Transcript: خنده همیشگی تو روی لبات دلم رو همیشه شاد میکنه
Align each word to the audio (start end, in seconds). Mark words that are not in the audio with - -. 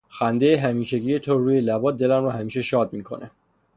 خنده 0.09 0.59
همیشگی 0.59 1.19
تو 1.19 1.37
روی 1.37 1.61
لبات 1.61 1.97
دلم 1.97 2.23
رو 2.23 2.29
همیشه 2.29 2.61
شاد 2.61 2.93
میکنه 2.93 3.31